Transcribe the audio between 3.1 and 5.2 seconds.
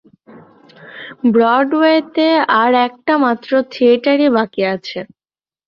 মাত্র থিয়েটারই বাকি আছে।